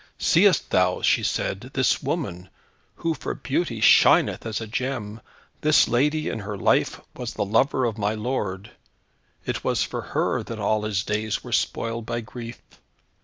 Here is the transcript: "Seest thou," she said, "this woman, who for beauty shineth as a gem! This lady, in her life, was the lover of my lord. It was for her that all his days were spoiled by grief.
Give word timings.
"Seest 0.17 0.71
thou," 0.71 1.03
she 1.03 1.21
said, 1.21 1.69
"this 1.75 2.01
woman, 2.01 2.49
who 2.95 3.13
for 3.13 3.35
beauty 3.35 3.79
shineth 3.79 4.47
as 4.47 4.59
a 4.59 4.65
gem! 4.65 5.21
This 5.61 5.87
lady, 5.87 6.27
in 6.27 6.39
her 6.39 6.57
life, 6.57 6.99
was 7.15 7.35
the 7.35 7.45
lover 7.45 7.85
of 7.85 7.99
my 7.99 8.15
lord. 8.15 8.71
It 9.45 9.63
was 9.63 9.83
for 9.83 10.01
her 10.17 10.41
that 10.41 10.57
all 10.59 10.85
his 10.85 11.03
days 11.03 11.43
were 11.43 11.51
spoiled 11.53 12.07
by 12.07 12.21
grief. 12.21 12.63